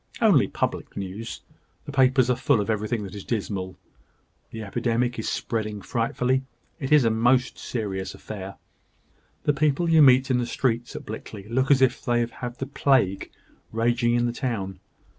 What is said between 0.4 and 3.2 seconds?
public news. The papers are full of everything that